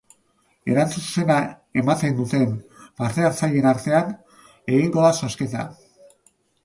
Erantzun 0.75 1.03
zuzena 1.09 1.35
ematen 1.81 2.17
duten 2.21 2.47
parte 3.01 3.27
hartzaileen 3.29 3.69
artean 3.73 4.09
egingo 4.79 5.05
da 5.09 5.13
zozketa. 5.21 5.67